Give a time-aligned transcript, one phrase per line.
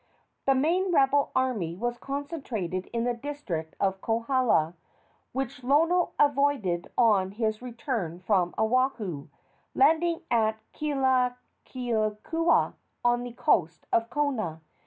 [0.47, 4.73] The main rebel army was concentrated in the district of Kohala,
[5.31, 9.27] which Lono avoided on his return from Oahu,
[9.75, 12.73] landing at Kealakeakua,
[13.05, 14.61] on the coast of Kona.